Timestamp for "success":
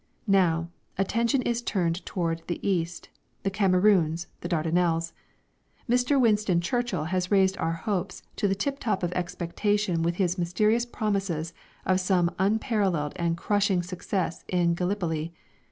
13.83-14.43